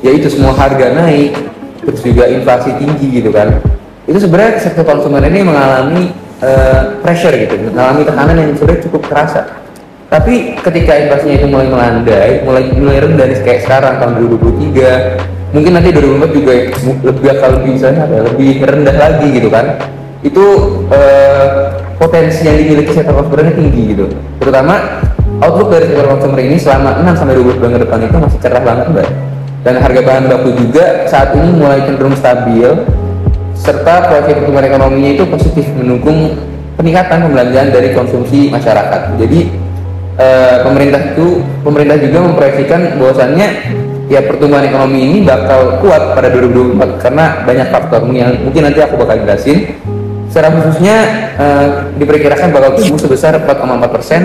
ya 0.00 0.16
itu 0.16 0.32
semua 0.32 0.56
harga 0.56 0.96
naik, 0.96 1.36
terus 1.84 2.00
juga 2.00 2.24
inflasi 2.24 2.72
tinggi 2.80 3.20
gitu 3.20 3.28
kan, 3.28 3.60
itu 4.10 4.18
sebenarnya 4.26 4.58
sektor 4.58 4.82
konsumen 4.82 5.22
ini 5.30 5.46
mengalami 5.46 6.10
eh, 6.42 6.98
pressure 6.98 7.30
gitu, 7.30 7.70
mengalami 7.70 8.02
tekanan 8.02 8.34
yang 8.34 8.50
sebenarnya 8.58 8.82
cukup 8.90 9.02
terasa. 9.06 9.40
Tapi 10.10 10.58
ketika 10.58 10.98
inflasinya 10.98 11.34
itu 11.38 11.46
mulai 11.46 11.70
melandai, 11.70 12.42
mulai 12.42 12.66
mulai 12.74 12.98
rendah 12.98 13.30
nih 13.30 13.38
kayak 13.46 13.62
sekarang 13.62 14.02
tahun 14.02 14.26
2023, 14.26 15.54
mungkin 15.54 15.72
nanti 15.78 15.88
2024 15.94 16.34
juga 16.34 16.52
lebih 17.06 17.22
bakal 17.22 17.48
lebih 17.62 17.70
misalnya 17.78 18.00
apa 18.02 18.14
ya, 18.18 18.22
lebih 18.26 18.50
rendah 18.58 18.96
lagi 18.98 19.26
gitu 19.30 19.48
kan. 19.48 19.66
Itu 20.26 20.44
eh, 20.90 21.48
potensi 21.94 22.42
yang 22.42 22.58
dimiliki 22.58 22.90
sektor 22.90 23.14
konsumen 23.14 23.46
ini 23.46 23.54
tinggi 23.54 23.82
gitu. 23.94 24.04
Terutama 24.42 24.74
outlook 25.38 25.70
dari 25.70 25.86
sektor 25.86 26.06
konsumer 26.10 26.38
ini 26.42 26.58
selama 26.58 26.98
6 26.98 27.14
sampai 27.14 27.34
12 27.38 27.62
bulan 27.62 27.72
ke 27.78 27.80
depan 27.86 27.98
itu 28.10 28.16
masih 28.18 28.38
cerah 28.42 28.62
banget 28.66 28.86
mbak. 28.90 29.08
Dan 29.62 29.74
harga 29.78 30.00
bahan 30.02 30.24
baku 30.26 30.50
juga 30.56 31.06
saat 31.06 31.30
ini 31.38 31.54
mulai 31.54 31.84
cenderung 31.86 32.18
stabil 32.18 32.66
serta 33.60 34.08
proyeksi 34.08 34.32
pertumbuhan 34.40 34.66
ekonominya 34.72 35.10
itu 35.20 35.24
positif 35.28 35.68
mendukung 35.76 36.32
peningkatan 36.80 37.28
pembelanjaan 37.28 37.68
dari 37.68 37.92
konsumsi 37.92 38.48
masyarakat. 38.48 39.20
Jadi 39.20 39.40
eh, 40.16 40.56
pemerintah 40.64 41.00
itu 41.12 41.44
pemerintah 41.60 41.96
juga 42.00 42.18
memproyeksikan 42.24 42.96
bahwasannya 42.96 43.48
ya 44.08 44.20
pertumbuhan 44.24 44.64
ekonomi 44.66 44.98
ini 45.06 45.18
bakal 45.22 45.78
kuat 45.84 46.16
pada 46.16 46.32
2024 46.32 47.04
karena 47.04 47.24
banyak 47.44 47.68
faktor 47.68 48.00
yang 48.10 48.32
mungkin 48.40 48.62
nanti 48.64 48.80
aku 48.80 48.96
bakal 48.96 49.20
jelasin. 49.20 49.76
Secara 50.32 50.48
khususnya 50.56 50.96
eh, 51.36 51.66
diperkirakan 52.00 52.48
bakal 52.56 52.80
tumbuh 52.80 52.96
sebesar 52.96 53.36
4,4 53.44 53.92
persen 53.92 54.22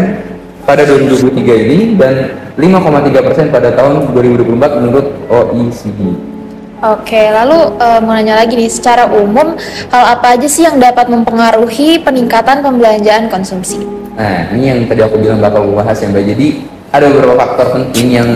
pada 0.63 0.81
2023 0.87 1.43
ini 1.43 1.77
dan 1.99 2.33
5,3 2.55 3.27
persen 3.27 3.45
pada 3.51 3.69
tahun 3.75 4.15
2024 4.15 4.79
menurut 4.79 5.05
E 5.27 5.35
OECD. 5.35 6.34
Oke, 6.83 7.31
lalu 7.31 7.79
eh, 7.79 7.99
mau 8.03 8.19
nanya 8.19 8.35
lagi 8.35 8.59
nih, 8.59 8.67
secara 8.67 9.07
umum 9.07 9.55
hal 9.89 10.03
apa 10.19 10.35
aja 10.35 10.43
sih 10.43 10.67
yang 10.67 10.75
dapat 10.75 11.07
mempengaruhi 11.07 12.03
peningkatan 12.03 12.59
pembelanjaan 12.59 13.31
konsumsi? 13.31 13.79
Nah, 14.19 14.51
ini 14.51 14.71
yang 14.71 14.79
tadi 14.83 14.99
aku 15.03 15.15
bilang 15.19 15.39
bakal 15.39 15.63
membahas 15.63 16.03
ya 16.03 16.11
Mbak. 16.11 16.23
Jadi 16.35 16.47
ada 16.91 17.05
beberapa 17.11 17.35
faktor 17.39 17.67
penting 17.79 18.07
yang 18.11 18.29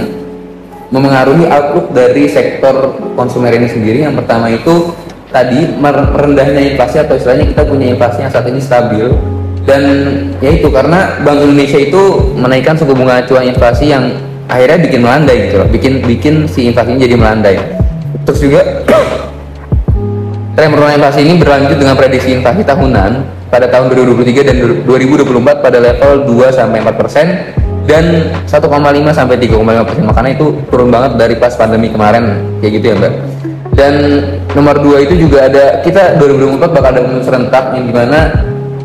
memengaruhi 0.91 1.51
outlook 1.51 1.91
dari 1.91 2.31
sektor 2.31 2.96
konsumer 3.19 3.51
ini 3.55 3.67
sendiri. 3.67 4.08
Yang 4.08 4.24
pertama 4.24 4.48
itu 4.51 4.96
tadi 5.29 5.60
mer- 5.75 6.10
merendahnya 6.10 6.74
inflasi 6.74 7.00
atau 7.03 7.19
istilahnya 7.19 7.53
kita 7.53 7.63
punya 7.67 7.91
inflasi 7.91 8.24
yang 8.24 8.31
saat 8.34 8.48
ini 8.50 8.60
stabil 8.60 9.08
dan 9.67 9.84
ya 10.41 10.58
itu 10.58 10.67
karena 10.74 11.22
Bank 11.22 11.46
Indonesia 11.46 11.77
itu 11.77 12.34
menaikkan 12.34 12.74
suku 12.74 12.98
bunga 12.98 13.22
acuan 13.22 13.46
inflasi 13.46 13.93
yang 13.93 14.10
akhirnya 14.50 14.81
bikin 14.81 15.00
melandai 15.05 15.38
gitu 15.46 15.62
loh, 15.62 15.69
bikin 15.69 16.01
bikin 16.01 16.36
si 16.50 16.74
inflasinya 16.74 17.05
jadi 17.05 17.15
melandai. 17.15 17.78
Terus 18.29 18.45
juga 18.45 18.62
Tren 20.53 20.69
penurunan 20.69 20.93
inflasi 21.01 21.25
ini 21.25 21.41
berlanjut 21.41 21.81
dengan 21.81 21.98
prediksi 21.98 22.29
inflasi 22.36 22.62
tahunan 22.62 23.25
pada 23.50 23.65
tahun 23.74 23.89
2023 23.89 24.45
dan 24.45 24.55
2024 24.86 25.65
pada 25.65 25.77
level 25.81 26.29
2 26.29 26.51
sampai 26.53 26.77
4 26.83 27.00
persen 27.00 27.25
dan 27.89 28.29
1,5 28.45 29.17
sampai 29.17 29.36
3,5 29.39 29.88
persen. 29.88 30.03
Makanya 30.05 30.31
itu 30.38 30.45
turun 30.69 30.93
banget 30.93 31.17
dari 31.17 31.41
pas 31.41 31.57
pandemi 31.57 31.89
kemarin 31.89 32.38
kayak 32.62 32.71
gitu 32.77 32.86
ya 32.93 32.95
mbak. 33.01 33.13
Dan 33.74 33.93
nomor 34.53 34.77
dua 34.77 35.01
itu 35.01 35.15
juga 35.25 35.50
ada 35.50 35.79
kita 35.81 36.21
2024 36.21 36.75
bakal 36.75 36.89
ada 36.91 37.01
pemilu 37.01 37.24
serentak 37.25 37.65
yang 37.74 37.86
di 37.88 37.93
mana 37.95 38.19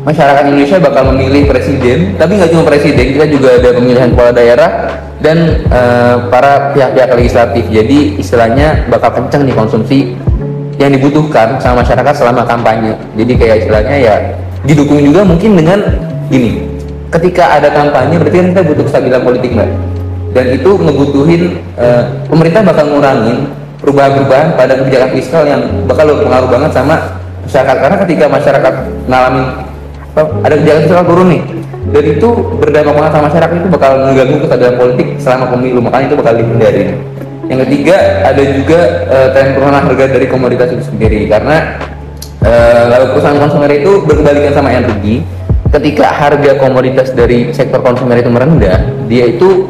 masyarakat 0.05 0.43
Indonesia 0.45 0.77
bakal 0.77 1.09
memilih 1.11 1.49
presiden, 1.49 2.13
tapi 2.15 2.37
nggak 2.37 2.53
cuma 2.53 2.63
presiden, 2.63 3.17
kita 3.17 3.25
juga 3.25 3.57
ada 3.57 3.69
pemilihan 3.73 4.09
kepala 4.13 4.31
daerah 4.31 4.69
dan 5.19 5.65
eh, 5.65 6.15
para 6.29 6.71
pihak-pihak 6.77 7.09
legislatif. 7.17 7.65
Jadi 7.73 8.21
istilahnya 8.21 8.85
bakal 8.87 9.17
kencang 9.17 9.49
nih 9.49 9.55
konsumsi 9.57 10.13
yang 10.77 10.93
dibutuhkan 10.93 11.57
sama 11.57 11.81
masyarakat 11.81 12.13
selama 12.13 12.45
kampanye. 12.45 12.93
Jadi 13.17 13.33
kayak 13.33 13.55
istilahnya 13.65 13.95
ya 13.97 14.15
didukung 14.69 15.01
juga 15.01 15.25
mungkin 15.25 15.57
dengan 15.57 15.81
gini. 16.29 16.61
Ketika 17.09 17.57
ada 17.57 17.73
kampanye 17.73 18.21
berarti 18.21 18.37
kan 18.37 18.47
kita 18.53 18.61
butuh 18.61 18.83
kestabilan 18.85 19.21
politik 19.25 19.51
mbak. 19.57 19.69
Dan 20.35 20.45
itu 20.51 20.71
ngebutuhin 20.77 21.41
eh, 21.81 22.03
pemerintah 22.29 22.61
bakal 22.61 22.91
ngurangin 22.93 23.49
perubahan-perubahan 23.81 24.53
pada 24.53 24.73
kebijakan 24.77 25.09
fiskal 25.17 25.43
yang 25.47 25.61
bakal 25.89 26.05
berpengaruh 26.13 26.49
banget 26.51 26.71
sama 26.75 26.95
masyarakat 27.45 27.77
karena 27.77 27.97
ketika 28.03 28.25
masyarakat 28.27 28.73
ngalamin 29.05 29.45
ada 30.15 30.53
kebijakan 30.55 30.81
fiskal 30.87 31.05
turun 31.05 31.27
nih. 31.31 31.43
Dan 31.85 32.03
itu 32.17 32.29
berdampak 32.57 32.93
banget 32.97 33.11
sama 33.13 33.23
masyarakat 33.29 33.55
itu 33.61 33.69
bakal 33.69 33.91
mengganggu 34.09 34.37
kestabilan 34.41 34.75
politik 34.79 35.07
selama 35.21 35.45
pemilu. 35.53 35.79
Makanya 35.83 36.05
itu 36.09 36.15
bakal 36.17 36.33
dihindari. 36.39 36.83
Yang 37.45 37.59
ketiga 37.69 37.97
ada 38.25 38.43
juga 38.57 38.79
eh, 39.05 39.27
tren 39.37 39.47
penurunan 39.53 39.83
harga 39.85 40.05
dari 40.09 40.25
komoditas 40.25 40.67
itu 40.73 40.83
sendiri. 40.87 41.29
Karena 41.29 41.77
eh, 42.41 42.83
lalu 42.89 43.05
perusahaan 43.13 43.37
konsumer 43.37 43.71
itu 43.75 43.91
berkebalikan 44.07 44.53
sama 44.55 44.73
energi 44.73 45.21
ketika 45.75 46.07
harga 46.07 46.51
komoditas 46.57 47.11
dari 47.11 47.51
sektor 47.51 47.83
konsumer 47.83 48.15
itu 48.15 48.31
merendah 48.31 48.79
dia 49.11 49.27
itu 49.27 49.67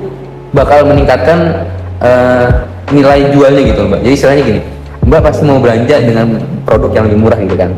bakal 0.53 0.85
meningkatkan 0.87 1.67
eh, 1.99 2.47
nilai 2.93 3.33
jualnya 3.33 3.61
gitu 3.75 3.81
mbak. 3.91 3.99
Jadi 4.05 4.13
istilahnya 4.13 4.43
gini 4.45 4.61
mbak 5.05 5.21
pasti 5.21 5.43
mau 5.45 5.61
belanja 5.61 5.95
dengan 6.01 6.41
produk 6.65 6.91
yang 6.91 7.05
lebih 7.09 7.19
murah 7.21 7.39
gitu 7.39 7.55
kan 7.55 7.71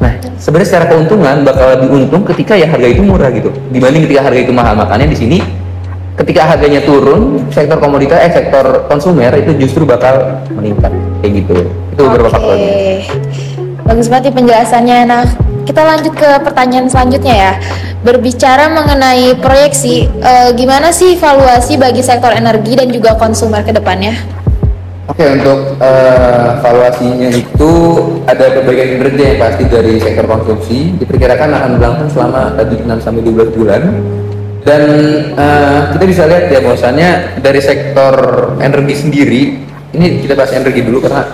nah 0.00 0.12
sebenarnya 0.40 0.68
secara 0.68 0.86
keuntungan 0.88 1.36
bakal 1.44 1.66
lebih 1.76 1.88
untung 1.92 2.22
ketika 2.24 2.56
ya 2.56 2.66
harga 2.66 2.88
itu 2.88 3.02
murah 3.04 3.28
gitu 3.28 3.52
dibanding 3.68 4.08
ketika 4.08 4.20
harga 4.26 4.40
itu 4.40 4.52
mahal 4.52 4.74
makanya 4.74 5.06
di 5.12 5.16
sini 5.16 5.38
ketika 6.16 6.56
harganya 6.56 6.80
turun 6.84 7.44
sektor 7.52 7.76
komoditas 7.80 8.20
eh 8.20 8.32
sektor 8.32 8.88
konsumer 8.88 9.32
itu 9.36 9.56
justru 9.60 9.84
bakal 9.84 10.40
meningkat 10.56 10.92
kayak 11.20 11.32
gitu 11.44 11.54
itu 11.68 12.00
beberapa 12.00 12.28
Oke. 12.32 12.34
faktornya 12.36 12.72
Bagus 13.90 14.06
banget 14.06 14.30
nih 14.30 14.34
penjelasannya. 14.38 14.98
Nah, 15.02 15.26
kita 15.66 15.82
lanjut 15.82 16.14
ke 16.14 16.30
pertanyaan 16.46 16.86
selanjutnya 16.86 17.34
ya. 17.34 17.52
Berbicara 18.06 18.70
mengenai 18.70 19.34
proyeksi, 19.42 20.06
eh, 20.06 20.54
gimana 20.54 20.94
sih 20.94 21.18
valuasi 21.18 21.74
bagi 21.74 21.98
sektor 21.98 22.30
energi 22.30 22.78
dan 22.78 22.86
juga 22.86 23.18
konsumer 23.18 23.66
ke 23.66 23.74
depannya? 23.74 24.14
Oke 25.10 25.26
untuk 25.26 25.74
eh, 25.82 26.48
valuasinya 26.62 27.28
itu 27.34 27.72
ada 28.30 28.46
perbaikan 28.54 28.94
kinerja 28.94 29.24
yang 29.34 29.38
pasti 29.42 29.66
dari 29.66 29.98
sektor 29.98 30.22
konsumsi 30.30 30.94
diperkirakan 31.02 31.50
akan 31.50 31.70
berlangsung 31.82 32.10
selama 32.14 32.54
tadi 32.54 32.78
6 32.78 33.02
sampai 33.02 33.22
12 33.26 33.58
bulan 33.58 33.82
dan 34.62 34.82
eh, 35.34 35.80
kita 35.98 36.04
bisa 36.06 36.22
lihat 36.30 36.44
ya 36.54 36.62
bahwasannya 36.62 37.10
dari 37.42 37.58
sektor 37.58 38.14
energi 38.62 38.94
sendiri 39.02 39.42
ini 39.90 40.22
kita 40.22 40.38
bahas 40.38 40.54
energi 40.54 40.86
dulu 40.86 41.02
karena 41.02 41.26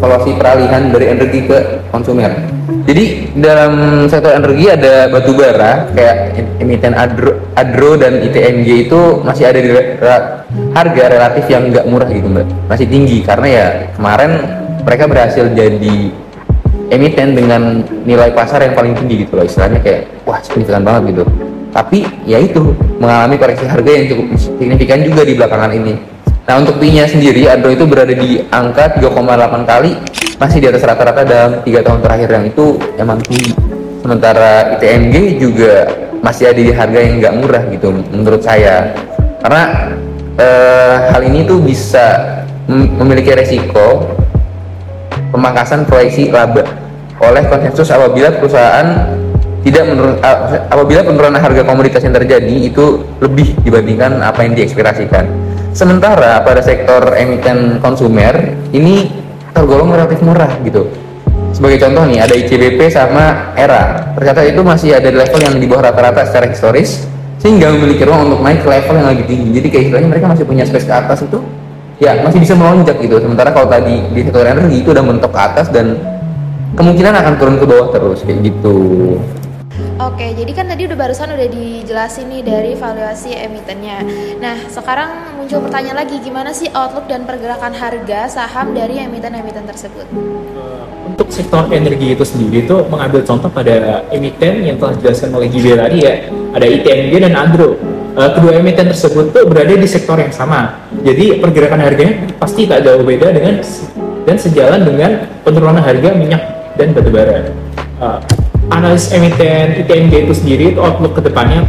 valuasi 0.00 0.32
peralihan 0.32 0.88
dari 0.88 1.12
energi 1.12 1.44
ke 1.44 1.84
konsumer. 1.92 2.32
Jadi 2.88 3.36
dalam 3.36 4.04
sektor 4.08 4.32
energi 4.32 4.72
ada 4.72 5.12
batu 5.12 5.36
bara 5.36 5.92
kayak 5.92 6.16
emiten 6.64 6.96
Adro, 6.96 7.36
Adro 7.52 8.00
dan 8.00 8.24
ITNG 8.24 8.88
itu 8.88 9.20
masih 9.20 9.52
ada 9.52 9.60
di 9.60 9.68
harga 10.74 11.04
relatif 11.10 11.44
yang 11.50 11.70
nggak 11.72 11.86
murah 11.88 12.08
gitu 12.10 12.28
mbak, 12.30 12.46
masih 12.70 12.86
tinggi 12.86 13.22
karena 13.24 13.46
ya 13.46 13.66
kemarin 13.98 14.30
mereka 14.84 15.04
berhasil 15.10 15.44
jadi 15.52 15.96
emiten 16.88 17.36
dengan 17.36 17.84
nilai 18.08 18.32
pasar 18.32 18.64
yang 18.64 18.74
paling 18.74 18.96
tinggi 18.96 19.24
gitu 19.26 19.36
loh. 19.36 19.44
Istilahnya 19.44 19.80
kayak 19.84 20.24
wah 20.24 20.40
signifikan 20.40 20.82
banget 20.84 21.14
gitu. 21.14 21.24
Tapi 21.68 22.08
ya 22.24 22.40
itu 22.40 22.72
mengalami 22.96 23.36
koreksi 23.36 23.68
harga 23.68 23.90
yang 23.92 24.04
cukup 24.08 24.26
signifikan 24.40 25.04
juga 25.04 25.22
di 25.22 25.36
belakangan 25.36 25.70
ini. 25.76 25.94
Nah 26.48 26.54
untuk 26.64 26.80
P 26.80 26.88
nya 26.88 27.04
sendiri 27.04 27.44
Android 27.44 27.76
itu 27.76 27.84
berada 27.84 28.14
di 28.16 28.40
angka 28.48 28.96
3,8 28.96 29.68
kali 29.68 29.92
masih 30.40 30.58
di 30.64 30.66
atas 30.72 30.80
rata-rata 30.80 31.22
dalam 31.28 31.60
tiga 31.60 31.84
tahun 31.84 32.00
terakhir 32.00 32.28
yang 32.32 32.44
itu 32.48 32.66
emang 32.96 33.20
tinggi. 33.20 33.52
Sementara 34.00 34.80
ITMG 34.80 35.36
juga 35.36 35.84
masih 36.24 36.48
ada 36.48 36.60
di 36.64 36.72
harga 36.72 36.98
yang 37.04 37.20
nggak 37.20 37.34
murah 37.36 37.62
gitu 37.68 37.88
menurut 38.16 38.40
saya. 38.40 38.96
Karena 39.44 39.92
eh, 40.38 40.96
hal 41.12 41.22
ini 41.26 41.44
tuh 41.44 41.58
bisa 41.60 42.40
memiliki 42.68 43.32
resiko 43.32 44.06
pemangkasan 45.34 45.84
proyeksi 45.88 46.30
laba 46.32 46.64
oleh 47.18 47.42
konsensus 47.50 47.90
apabila 47.90 48.30
perusahaan 48.38 49.18
tidak 49.66 49.84
menurun 49.90 50.16
apabila 50.70 51.02
penurunan 51.02 51.40
harga 51.42 51.62
komoditas 51.66 52.00
yang 52.06 52.14
terjadi 52.14 52.56
itu 52.70 53.02
lebih 53.18 53.58
dibandingkan 53.66 54.22
apa 54.22 54.46
yang 54.46 54.54
diekspektasikan. 54.54 55.26
Sementara 55.74 56.40
pada 56.46 56.62
sektor 56.62 57.12
emiten 57.18 57.82
konsumer 57.82 58.54
ini 58.70 59.10
tergolong 59.52 59.90
relatif 59.90 60.22
murah 60.22 60.50
gitu. 60.62 60.88
Sebagai 61.52 61.82
contoh 61.82 62.06
nih 62.06 62.22
ada 62.22 62.34
ICBP 62.38 62.86
sama 62.92 63.52
ERA. 63.58 64.14
Ternyata 64.14 64.40
itu 64.46 64.60
masih 64.62 64.94
ada 64.94 65.10
di 65.10 65.18
level 65.18 65.40
yang 65.42 65.56
di 65.58 65.66
bawah 65.66 65.90
rata-rata 65.90 66.22
secara 66.28 66.46
historis 66.48 67.08
sehingga 67.38 67.70
memiliki 67.74 68.02
ruang 68.02 68.30
untuk 68.30 68.40
naik 68.42 68.66
ke 68.66 68.68
level 68.68 68.94
yang 68.98 69.08
lebih 69.14 69.26
tinggi. 69.30 69.50
Jadi 69.54 69.68
kayak 69.70 69.82
istilahnya 69.88 70.08
mereka 70.10 70.26
masih 70.30 70.44
punya 70.44 70.64
space 70.66 70.86
ke 70.86 70.94
atas 70.94 71.18
itu 71.22 71.38
ya 71.98 72.22
masih 72.22 72.38
bisa 72.42 72.54
melonjak 72.54 72.98
gitu. 72.98 73.18
Sementara 73.18 73.50
kalau 73.54 73.66
tadi 73.70 74.02
di 74.14 74.20
sektor 74.22 74.46
energi 74.46 74.76
itu 74.82 74.90
udah 74.90 75.04
mentok 75.06 75.32
ke 75.34 75.40
atas 75.40 75.66
dan 75.70 75.98
kemungkinan 76.74 77.14
akan 77.14 77.34
turun 77.38 77.56
ke 77.58 77.66
bawah 77.66 77.88
terus 77.90 78.22
kayak 78.26 78.42
gitu. 78.46 78.76
Oke, 79.98 80.30
jadi 80.30 80.52
kan 80.54 80.70
tadi 80.70 80.86
udah 80.86 80.94
barusan 80.94 81.34
udah 81.34 81.48
dijelasin 81.50 82.30
nih 82.30 82.42
dari 82.46 82.72
valuasi 82.78 83.34
emitennya. 83.34 84.06
Nah, 84.38 84.54
sekarang 84.70 85.38
muncul 85.38 85.58
pertanyaan 85.58 86.06
lagi, 86.06 86.22
gimana 86.22 86.54
sih 86.54 86.70
outlook 86.70 87.10
dan 87.10 87.26
pergerakan 87.26 87.74
harga 87.74 88.30
saham 88.30 88.78
dari 88.78 89.02
emiten-emiten 89.02 89.66
tersebut? 89.66 90.06
Untuk 91.18 91.34
sektor 91.34 91.66
energi 91.74 92.14
itu 92.14 92.22
sendiri 92.22 92.62
itu 92.62 92.76
mengambil 92.86 93.26
contoh 93.26 93.50
pada 93.50 94.06
emiten 94.14 94.62
yang 94.62 94.78
telah 94.78 94.94
dijelaskan 94.94 95.34
oleh 95.34 95.50
Gibe 95.50 95.74
tadi 95.74 96.06
ya, 96.06 96.30
ada 96.54 96.62
ITMG 96.62 97.26
dan 97.26 97.34
Andro. 97.34 97.74
Eh, 98.14 98.30
kedua 98.38 98.54
emiten 98.54 98.86
tersebut 98.86 99.34
tuh 99.34 99.42
berada 99.50 99.74
di 99.74 99.82
sektor 99.82 100.14
yang 100.14 100.30
sama. 100.30 100.78
Jadi 101.02 101.42
pergerakan 101.42 101.82
harganya 101.82 102.22
pasti 102.38 102.70
tak 102.70 102.86
jauh 102.86 103.02
beda 103.02 103.34
dengan 103.34 103.58
dan 104.30 104.36
sejalan 104.38 104.86
dengan 104.86 105.26
penurunan 105.42 105.82
harga 105.82 106.14
minyak 106.14 106.42
dan 106.78 106.94
batubara. 106.94 107.50
Uh, 107.98 108.22
analis 108.70 109.10
emiten 109.10 109.74
ITMG 109.82 110.30
itu 110.30 110.34
sendiri 110.38 110.64
itu 110.70 110.78
outlook 110.78 111.18
ke 111.18 111.26
depannya 111.26 111.66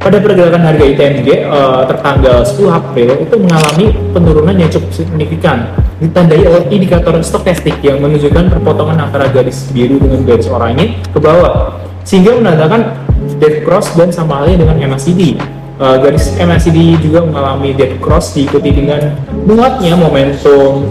pada 0.00 0.16
pergerakan 0.16 0.64
harga 0.64 0.84
ITMG 0.96 1.44
uh, 1.44 1.84
tertanggal 1.84 2.40
10 2.40 2.72
April 2.72 3.10
itu 3.20 3.34
mengalami 3.36 3.86
penurunan 4.16 4.56
yang 4.56 4.70
cukup 4.72 4.90
signifikan 4.96 5.76
ditandai 6.00 6.40
oleh 6.48 6.64
indikator 6.72 7.12
stokastik 7.20 7.76
yang 7.84 8.00
menunjukkan 8.00 8.48
perpotongan 8.48 8.96
antara 8.96 9.28
garis 9.28 9.68
biru 9.68 10.00
dengan 10.00 10.24
garis 10.24 10.48
oranye 10.48 10.96
ke 11.12 11.20
bawah 11.20 11.76
sehingga 12.08 12.32
menandakan 12.40 12.96
dead 13.36 13.60
cross 13.60 13.92
dan 13.92 14.08
sama 14.08 14.40
halnya 14.40 14.64
dengan 14.64 14.96
MACD 14.96 15.36
uh, 15.76 16.00
garis 16.00 16.32
MACD 16.40 16.96
juga 17.04 17.20
mengalami 17.20 17.76
dead 17.76 18.00
cross 18.00 18.32
diikuti 18.32 18.72
dengan 18.72 19.12
menguatnya 19.44 20.00
momentum 20.00 20.88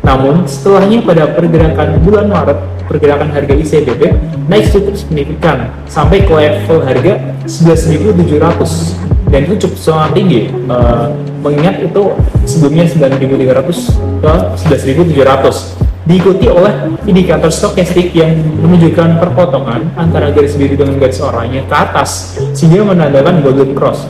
Namun 0.00 0.48
setelahnya 0.48 1.04
pada 1.04 1.36
pergerakan 1.36 2.00
bulan 2.00 2.32
Maret 2.32 2.58
pergerakan 2.88 3.28
harga 3.28 3.52
ICBP 3.52 4.16
naik 4.48 4.72
cukup 4.72 4.96
signifikan 4.96 5.68
sampai 5.84 6.24
ke 6.24 6.32
level 6.32 6.80
harga 6.80 7.20
11.700 7.44 9.04
dan 9.26 9.42
itu 9.42 9.66
cukup 9.66 9.78
sangat 9.82 10.10
tinggi 10.14 10.54
uh, 10.70 11.10
mengingat 11.46 11.86
itu 11.86 12.02
sebelumnya 12.42 12.84
9.300 12.90 14.22
ke 14.22 14.34
11.700 15.14 15.86
diikuti 16.06 16.46
oleh 16.46 16.94
indikator 17.02 17.50
stokastik 17.50 18.14
yang 18.14 18.38
menunjukkan 18.62 19.18
perpotongan 19.18 19.90
antara 19.98 20.30
garis 20.30 20.54
biru 20.54 20.78
dengan 20.78 21.02
garis 21.02 21.18
oranye 21.18 21.66
ke 21.66 21.74
atas 21.74 22.38
sehingga 22.54 22.86
menandakan 22.86 23.42
golden 23.42 23.74
cross. 23.74 24.06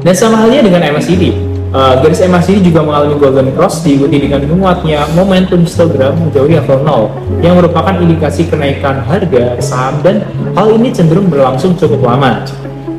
Dan 0.00 0.14
sama 0.16 0.40
halnya 0.40 0.64
dengan 0.64 0.96
MACD, 0.96 1.36
uh, 1.76 2.00
garis 2.00 2.24
MACD 2.24 2.64
juga 2.64 2.80
mengalami 2.80 3.20
golden 3.20 3.52
cross 3.52 3.84
diikuti 3.84 4.24
dengan 4.24 4.40
menguatnya 4.48 5.04
momentum 5.12 5.68
histogram 5.68 6.16
menjauhi 6.16 6.56
level 6.56 6.80
0 6.80 7.44
yang 7.44 7.60
merupakan 7.60 7.92
indikasi 8.00 8.48
kenaikan 8.48 9.04
harga 9.04 9.60
saham 9.60 10.00
dan 10.00 10.24
hal 10.56 10.72
ini 10.72 10.96
cenderung 10.96 11.28
berlangsung 11.28 11.76
cukup 11.76 12.08
lama. 12.08 12.40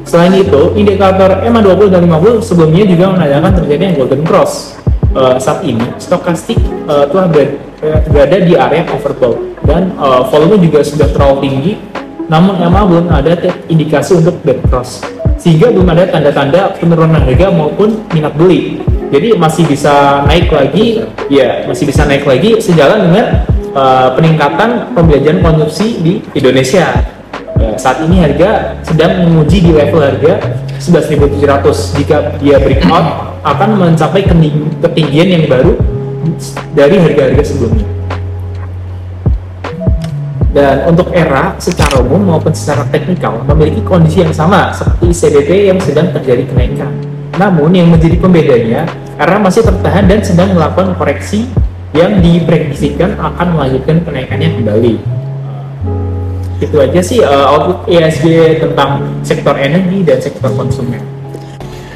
Selain 0.08 0.32
itu, 0.40 0.72
indikator 0.80 1.44
MA20 1.44 1.92
dan 1.92 2.08
50 2.08 2.40
sebelumnya 2.40 2.88
juga 2.88 3.06
menandakan 3.12 3.52
terjadinya 3.60 3.92
golden 4.00 4.24
cross. 4.24 4.80
Uh, 5.12 5.36
saat 5.36 5.68
ini, 5.68 5.84
stokastik 6.00 6.56
uh, 6.88 7.04
telah 7.12 7.28
ber 7.28 7.60
berada 8.10 8.38
di 8.42 8.58
area 8.58 8.88
overbought 8.90 9.38
dan 9.68 9.94
uh, 10.00 10.26
volume 10.32 10.64
juga 10.64 10.80
sudah 10.82 11.12
terlalu 11.12 11.36
tinggi. 11.44 11.74
Namun 12.32 12.60
emang 12.60 12.88
belum 12.88 13.08
ada 13.12 13.36
indikasi 13.68 14.20
untuk 14.20 14.40
dead 14.44 14.60
cross 14.68 15.04
sehingga 15.38 15.70
belum 15.72 15.88
ada 15.94 16.10
tanda-tanda 16.12 16.76
penurunan 16.76 17.22
harga 17.24 17.48
maupun 17.54 18.04
minat 18.12 18.34
beli. 18.36 18.82
Jadi 19.08 19.38
masih 19.40 19.64
bisa 19.64 20.26
naik 20.28 20.52
lagi 20.52 21.08
ya 21.32 21.64
masih 21.64 21.88
bisa 21.88 22.04
naik 22.04 22.28
lagi 22.28 22.60
sejalan 22.60 23.08
dengan 23.08 23.26
uh, 23.72 24.12
peningkatan 24.18 24.92
pembelanjaan 24.92 25.40
konsumsi 25.40 26.04
di 26.04 26.14
Indonesia 26.36 27.17
ya, 27.58 27.72
saat 27.78 28.06
ini 28.06 28.22
harga 28.22 28.78
sedang 28.86 29.28
menguji 29.28 29.66
di 29.66 29.72
level 29.74 30.02
harga 30.02 30.40
11.700 30.78 31.98
jika 31.98 32.18
dia 32.38 32.62
breakout 32.62 33.38
akan 33.42 33.70
mencapai 33.82 34.26
ketinggian 34.82 35.28
yang 35.28 35.44
baru 35.50 35.74
dari 36.78 36.96
harga-harga 37.02 37.44
sebelumnya. 37.44 37.88
Dan 40.58 40.90
untuk 40.90 41.14
era 41.14 41.54
secara 41.62 42.02
umum 42.02 42.34
maupun 42.34 42.50
secara 42.50 42.82
teknikal 42.90 43.46
memiliki 43.46 43.84
kondisi 43.86 44.26
yang 44.26 44.34
sama 44.34 44.74
seperti 44.74 45.14
CDP 45.14 45.70
yang 45.70 45.78
sedang 45.78 46.10
terjadi 46.10 46.50
kenaikan. 46.50 46.90
Namun 47.38 47.70
yang 47.78 47.94
menjadi 47.94 48.18
pembedanya, 48.18 48.90
era 49.22 49.38
masih 49.38 49.62
tertahan 49.62 50.10
dan 50.10 50.26
sedang 50.26 50.58
melakukan 50.58 50.98
koreksi 50.98 51.46
yang 51.94 52.18
diprediksikan 52.22 53.14
akan 53.22 53.54
melanjutkan 53.54 54.02
kenaikannya 54.02 54.50
kembali. 54.58 55.17
Itu 56.58 56.82
aja 56.82 57.02
sih 57.02 57.22
uh, 57.22 57.46
outlook 57.54 57.86
ESG 57.86 58.58
tentang 58.62 59.22
sektor 59.22 59.54
energi 59.54 60.02
dan 60.02 60.18
sektor 60.18 60.50
konsumen. 60.58 61.17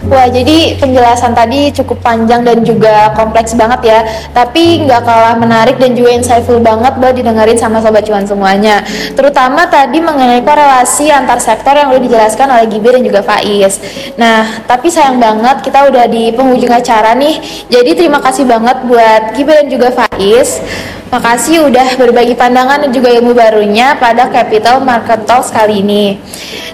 Wah, 0.02 0.26
jadi 0.26 0.82
penjelasan 0.82 1.38
tadi 1.38 1.70
cukup 1.78 2.02
panjang 2.02 2.42
dan 2.42 2.66
juga 2.66 3.14
kompleks 3.14 3.54
banget 3.54 3.82
ya. 3.86 4.00
Tapi 4.34 4.82
nggak 4.90 5.02
kalah 5.06 5.38
menarik 5.38 5.78
dan 5.78 5.94
juga 5.94 6.18
insightful 6.18 6.58
banget 6.58 6.98
buat 6.98 7.14
didengerin 7.14 7.54
sama 7.54 7.78
sobat 7.86 8.10
cuan 8.10 8.26
semuanya. 8.26 8.82
Terutama 9.14 9.70
tadi 9.70 10.02
mengenai 10.02 10.42
korelasi 10.42 11.14
antar 11.14 11.38
sektor 11.38 11.78
yang 11.78 11.94
udah 11.94 12.02
dijelaskan 12.02 12.50
oleh 12.50 12.66
Gibi 12.66 12.90
dan 12.98 13.04
juga 13.06 13.22
Faiz. 13.22 13.78
Nah, 14.18 14.66
tapi 14.66 14.90
sayang 14.90 15.22
banget 15.22 15.62
kita 15.62 15.86
udah 15.94 16.10
di 16.10 16.34
penghujung 16.34 16.74
acara 16.74 17.14
nih. 17.14 17.38
Jadi 17.70 17.92
terima 17.94 18.18
kasih 18.26 18.50
banget 18.50 18.82
buat 18.90 19.38
Gibi 19.38 19.54
dan 19.54 19.68
juga 19.70 19.94
Faiz. 19.94 20.66
Makasih 21.12 21.68
udah 21.68 22.00
berbagi 22.00 22.40
pandangan 22.40 22.88
dan 22.88 22.92
juga 22.96 23.12
ilmu 23.12 23.36
barunya 23.36 24.00
pada 24.00 24.32
Capital 24.32 24.80
Market 24.80 25.28
Talks 25.28 25.52
kali 25.52 25.84
ini. 25.84 26.16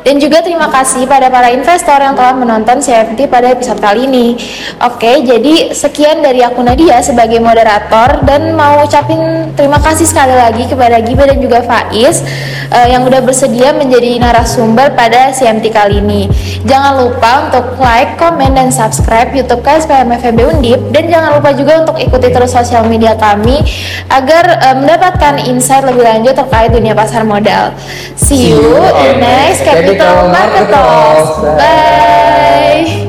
Dan 0.08 0.24
juga 0.24 0.40
terima 0.40 0.72
kasih 0.72 1.04
pada 1.04 1.28
para 1.28 1.52
investor 1.52 2.00
yang 2.00 2.16
telah 2.16 2.32
menonton 2.32 2.80
CFD 2.80 3.28
pada 3.28 3.52
episode 3.52 3.84
kali 3.84 4.08
ini. 4.08 4.40
Oke, 4.80 5.20
jadi 5.20 5.76
sekian 5.76 6.24
dari 6.24 6.40
aku 6.48 6.64
Nadia 6.64 7.04
sebagai 7.04 7.44
moderator 7.44 8.24
dan 8.24 8.56
mau 8.56 8.88
ucapin 8.88 9.52
terima 9.60 9.84
kasih 9.84 10.08
sekali 10.08 10.32
lagi 10.32 10.64
kepada 10.64 11.04
Giba 11.04 11.28
dan 11.28 11.44
juga 11.44 11.60
Faiz 11.60 12.24
uh, 12.72 12.88
yang 12.88 13.04
udah 13.04 13.20
bersedia 13.20 13.76
menjadi 13.76 14.16
narasumber 14.24 14.96
pada 14.96 15.36
CMT 15.36 15.76
kali 15.76 16.00
ini. 16.00 16.32
Jangan 16.64 17.04
lupa 17.04 17.52
untuk 17.52 17.76
like, 17.76 18.16
komen, 18.16 18.56
dan 18.56 18.72
subscribe 18.72 19.36
YouTube 19.36 19.60
KSPM 19.60 20.08
FEB 20.24 20.40
Undip 20.56 20.88
dan 20.96 21.12
jangan 21.12 21.36
lupa 21.36 21.52
juga 21.52 21.84
untuk 21.84 22.00
ikuti 22.00 22.32
terus 22.32 22.56
sosial 22.56 22.88
media 22.88 23.12
kami 23.20 23.60
agar 24.08 24.56
uh, 24.72 24.76
mendapatkan 24.80 25.44
insight 25.52 25.84
lebih 25.84 26.08
lanjut 26.08 26.32
terkait 26.32 26.72
dunia 26.72 26.96
pasar 26.96 27.28
modal. 27.28 27.76
See 28.16 28.56
you 28.56 28.72
in 29.04 29.20
next 29.20 29.68
Capital 29.98 30.30
Market 30.30 30.70
Talks. 30.70 31.42
Bye. 31.58 32.98